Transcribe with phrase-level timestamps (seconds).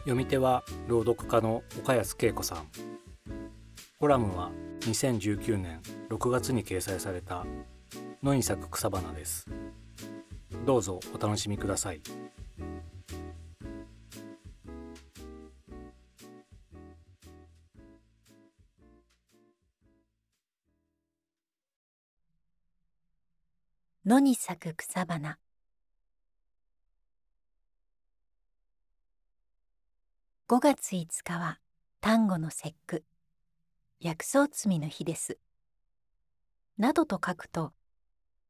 [0.00, 2.68] 読み手は朗読家の岡安恵子さん。
[3.98, 7.44] コラムは2019年6月に掲載された
[8.22, 9.46] 野に咲く草花です。
[10.64, 12.00] どうぞお楽しみください。
[24.06, 25.38] 野に咲く草花。
[30.50, 31.58] 5月5日は
[32.00, 33.04] 端午の節句。
[34.00, 35.36] 薬草摘みの日です。
[36.78, 37.74] などと書くと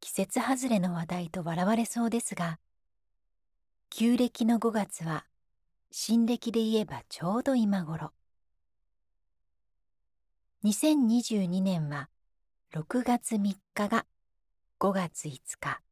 [0.00, 2.58] 季節外れの話題と笑われそうですが
[3.90, 5.26] 旧暦の5月は
[5.90, 8.12] 新暦で言えばちょうど今頃。
[10.64, 12.08] 2022年は
[12.72, 14.06] 6月3日が
[14.80, 15.82] 5月5日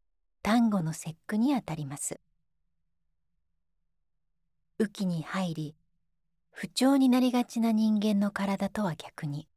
[0.42, 2.18] 端午の節句にあたります。
[4.78, 5.74] 雨季に入り
[6.50, 9.48] 不調になりがちな人間の体とは逆に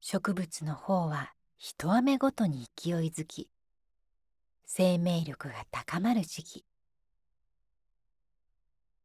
[0.00, 3.48] 植物の方は一雨ごとに勢いづき
[4.64, 6.64] 生命力が高まる時期。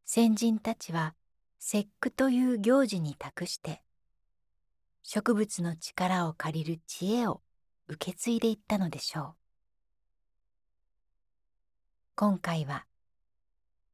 [0.06, 1.16] 先人たちは
[1.60, 3.82] 節句という行事に託して
[5.04, 7.42] 植物の力を借りる知恵を
[7.88, 9.36] 受け継いでいったのでしょう。
[12.16, 12.86] 今回は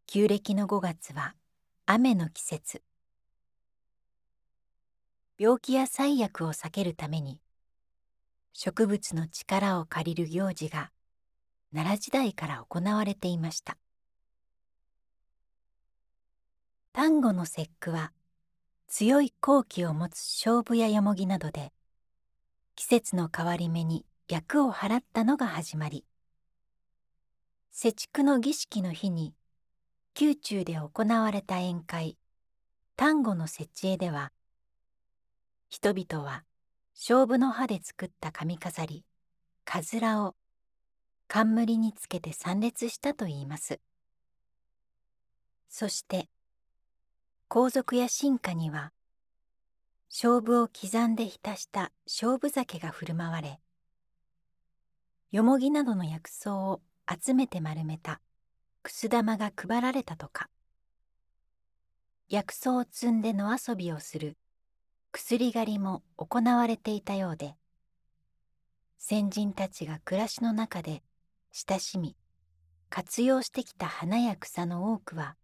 [0.07, 1.35] 旧暦の5月は
[1.85, 2.81] 雨の季節。
[5.37, 7.41] 病気や災悪を避けるために
[8.53, 10.93] 植物の力を借りる行事が
[11.73, 13.77] 奈良時代から行われていました。
[16.95, 18.11] 端午の節句は
[18.87, 21.73] 強い好気を持つ勝負やよもぎなどで
[22.75, 26.05] 季節の変わり目に厄を払ったのが始まり。
[27.71, 29.33] 節句の儀式の日に
[30.19, 32.17] 宮中で行われた宴会
[32.95, 34.31] 端午の設置絵では
[35.69, 36.43] 人々は
[36.93, 39.03] 勝負の葉で作った髪飾り
[39.65, 40.35] かずらを
[41.27, 43.79] 冠につけて参列したといいます。
[45.69, 46.29] そして
[47.53, 48.93] 皇族や臣下には
[50.09, 53.59] 勝負を刻んで浸した勝負酒が振る舞われ
[55.31, 58.21] よもぎなどの薬草を集めて丸めた
[58.81, 60.49] くす玉が配られたとか
[62.27, 64.35] 薬草を摘んで野遊びをする
[65.11, 67.53] 薬狩りも行われていたようで
[68.97, 71.03] 先人たちが暮らしの中で
[71.51, 72.15] 親しみ
[72.89, 75.35] 活用してきた花や草の多くは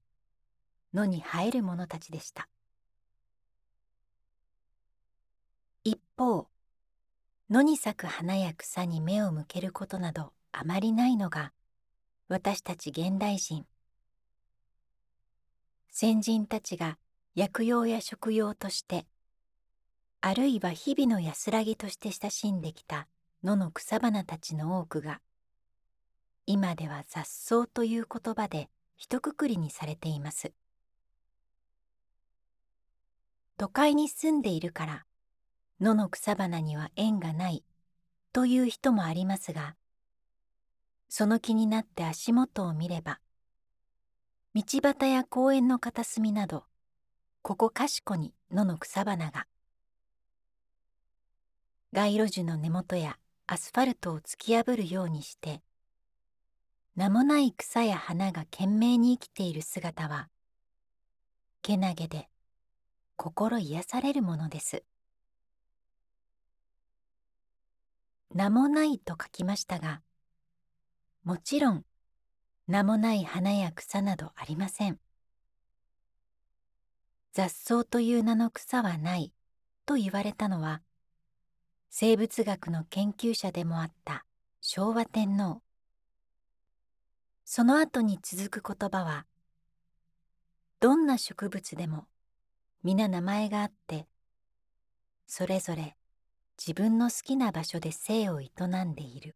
[0.94, 2.48] 野に生える者たちでした。
[5.84, 6.48] 一方
[7.50, 11.52] 野に咲く花や草に目を向けることなどあまりないのが
[12.28, 13.66] 私たち現代人。
[15.90, 16.98] 先人たちが
[17.36, 19.06] 薬用や食用として
[20.22, 23.08] あるいは日々の安らぎとして親しんできた
[23.44, 25.22] 野の草花たちの多くが
[26.46, 30.52] 今では雑草という言葉で一括りにされています。
[33.60, 35.06] 都会に住んでいるから
[35.82, 37.66] 野の草花には縁がない
[38.32, 39.76] という人もありますが
[41.10, 43.20] その気になって足元を見れば
[44.56, 46.64] 道端や公園の片隅など
[47.42, 49.46] ここかしこに野の草花が
[51.92, 55.62] 街路樹の根元やアスファルトを突き破るようにして
[56.96, 60.30] 名もない草や花が懸命に生きている姿は
[61.62, 62.30] けなげで
[63.22, 64.86] 心癒されるものです。
[68.34, 70.02] 名もないと書きましたが
[71.26, 71.84] もちろん
[72.68, 75.02] 名もない花や草などありません。
[77.34, 79.34] 雑草という名の草はない
[79.86, 80.82] と言われたのは
[81.90, 84.24] 生物学の研究者でもあった
[84.62, 85.62] 昭和天皇。
[87.44, 89.26] その後に続く言葉は
[90.80, 92.08] どんな植物でも
[92.84, 94.08] 皆名前があって
[95.28, 95.96] それぞれ
[96.58, 98.50] 自分の好きな場所で生を営
[98.86, 99.36] んでいる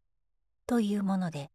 [0.65, 1.51] というもので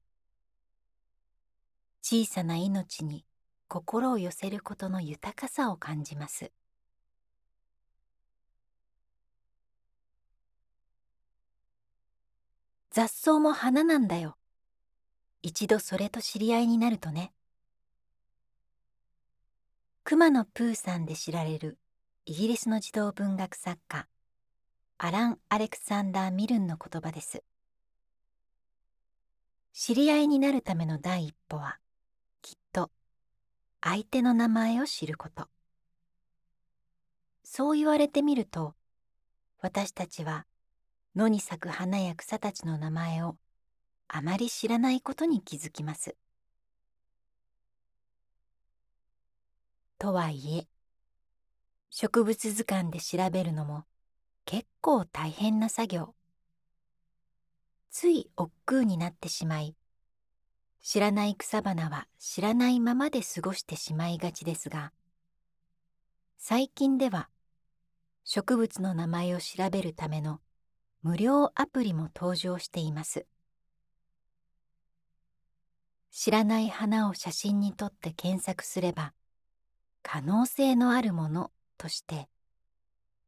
[2.02, 3.24] 小さな命に
[3.68, 6.50] 心を寄せることの豊かさを感じます。
[12.90, 14.36] 雑草も花なんだよ。
[15.42, 17.32] 一度それと知り合いになるとね。
[20.10, 21.76] 熊野プーさんで知られる
[22.24, 24.06] イギリスの児童文学作家
[24.96, 27.44] アラン・アレクサンダー・ミルンの言葉です。
[29.74, 31.76] 知り合いになるための第一歩は
[32.40, 32.90] きっと
[33.82, 35.46] 相手の名前を知ること。
[37.44, 38.72] そう言われてみると
[39.60, 40.46] 私たちは
[41.16, 43.36] 野に咲く花や草たちの名前を
[44.08, 46.16] あまり知らないことに気づきます。
[49.98, 50.66] とはいえ
[51.90, 53.84] 植物図鑑で調べるのも
[54.44, 56.14] 結構大変な作業。
[57.90, 59.74] つい億劫になってしまい
[60.80, 64.92] 知らない草花は知らないままで過ごしてしまいがちですが
[66.36, 67.28] 最近では
[68.24, 70.40] 植物の名前を調べるための
[71.02, 73.26] 無料アプリも登場しています。
[76.10, 79.12] 知らない花を写真に撮って検索すれば
[80.02, 82.28] 可能性のあるものとして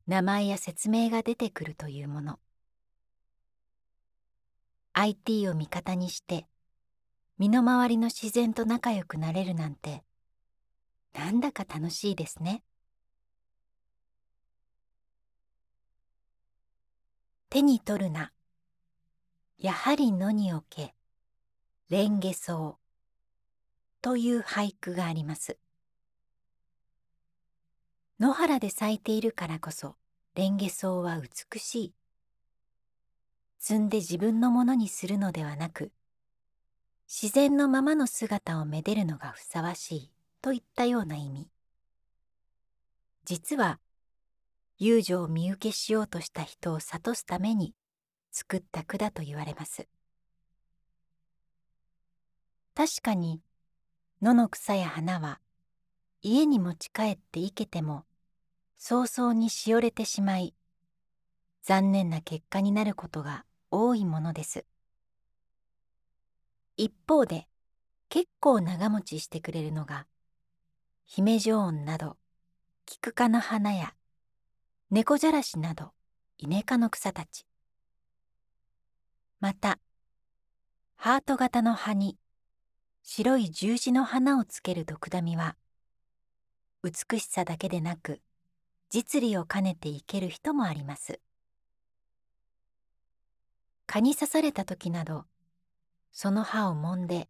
[0.07, 2.39] 名前や説明が出てくるというもの。
[4.93, 6.47] IT を味方にして
[7.39, 10.03] 身の回りの自然と仲良くなれるなんて
[11.15, 12.63] なんだか楽しいですね。
[17.49, 18.33] 手に取るな。
[19.59, 20.95] やはり野におけ
[21.89, 22.77] レンゲ草
[24.01, 25.59] という俳句があります。
[28.21, 29.97] 野原で咲いているからこそ
[30.35, 31.95] レンゲ草は美しい。
[33.59, 35.91] 摘んで自分のものにするのではなく
[37.09, 40.11] 自然のままの姿をめでるのがふさわしい
[40.43, 41.49] といったような意味。
[43.25, 43.81] 実は
[44.79, 47.75] 遊女を見受けしようとした人を諭すために
[48.33, 49.89] 作った句だと言われます。
[52.75, 53.41] 確かに
[54.21, 55.41] 野の草や花は
[56.21, 58.05] 家に持ち帰って生けても
[58.83, 60.55] 早々にしおれてしまい
[61.63, 64.65] 残念な結果になることが多いものです。
[66.79, 67.47] 一方で
[68.09, 70.07] 結構長持ちしてくれるのが
[71.05, 72.17] 姫路音など
[72.87, 73.93] 菊科の花や
[74.91, 75.93] 猫じゃらしなど
[76.39, 77.45] イネ科の草たち。
[79.41, 79.79] また
[80.97, 82.17] ハート型の葉に
[83.03, 85.57] 白い十字の花をつけるドクダミは
[86.83, 88.23] 美しさだけでなく
[88.91, 91.21] 実利を兼ねて生ける人もあります。
[93.87, 95.25] 蚊に刺された時など
[96.13, 97.29] その歯を揉んで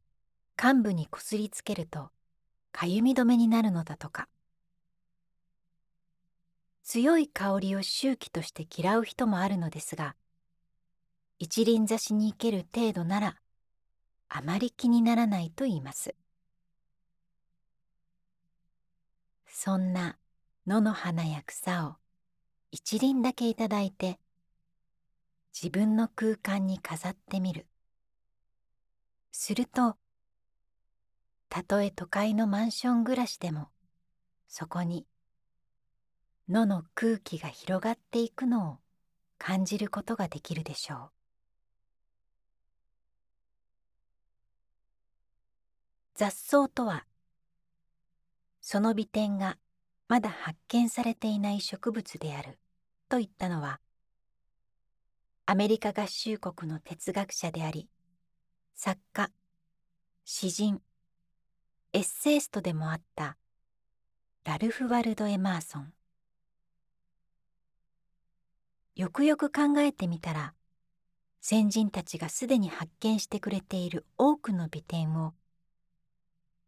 [0.56, 2.10] 患部にこすりつけると
[2.72, 4.28] かゆみ止めになるのだとか。
[6.82, 10.16] 強い香りを周期として嫌う人もあるのですが
[11.38, 13.36] 一輪挿しに生ける程度なら
[14.28, 16.14] あまり気にならないと言います。
[19.46, 20.16] そんな
[20.66, 21.96] 野の花や草を
[22.70, 24.18] 一輪だけいただいて
[25.52, 27.66] 自分の空間に飾ってみる。
[29.32, 29.96] すると
[31.48, 33.68] たとえ都会のマンション暮らしでも
[34.48, 35.06] そこに
[36.48, 38.78] 野の空気が広がっていくのを
[39.38, 41.10] 感じることができるでしょう。
[46.14, 47.06] 雑草とは
[48.60, 49.56] その美点が
[50.10, 52.58] まだ発見されていない植物である。
[53.08, 53.78] と言ったのは
[55.46, 57.88] アメリカ合衆国の哲学者であり
[58.74, 59.30] 作家
[60.24, 60.80] 詩人
[61.92, 63.36] エッセイストでもあった
[64.44, 65.92] ラルフ・ワルド・エマーソン。
[68.96, 70.54] よくよく考えてみたら
[71.40, 75.34] 先人たちがすでに発見してくれている多くの美点を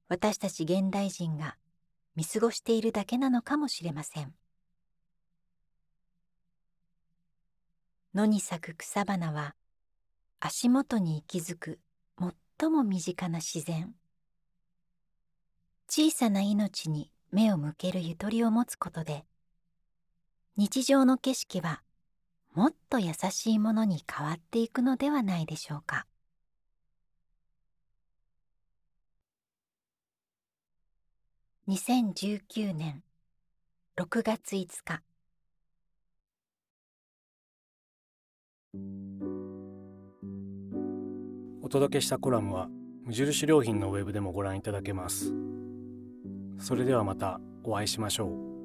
[0.08, 1.56] 私たち現代人が
[2.14, 4.34] 見過ごしているだけなのかもしれません。
[8.14, 9.54] 野に咲く草花は
[10.40, 11.80] 足元に息づく
[12.58, 13.94] 最も身近な自然。
[15.88, 19.24] 小さな命に目を向けるゆとりを持つことで
[20.56, 21.82] 日常の景色は
[22.54, 26.06] もっと優しいものに変わっていくのではないでしょうか。
[31.72, 33.02] 2019年
[33.96, 35.00] 6月5日
[41.62, 42.68] お届けしたコラムは
[43.06, 45.32] 無印良品のウェブでもご覧いただけます。
[46.58, 48.61] それではまたお会いしましょう。